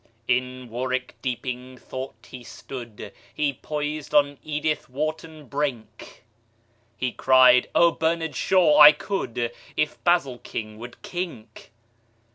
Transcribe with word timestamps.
In 0.27 0.67
warwick 0.67 1.13
deeping 1.21 1.77
thought 1.77 2.27
he 2.27 2.43
stood 2.43 3.13
He 3.31 3.53
poised 3.53 4.15
on 4.15 4.37
edithwharton 4.43 5.47
brink; 5.47 6.23
He 6.97 7.11
cried, 7.11 7.69
"Ohbernardshaw! 7.75 8.79
I 8.79 8.93
could 8.93 9.51
If 9.77 10.03
basilking 10.03 10.79
would 10.79 11.03
kink." 11.03 11.71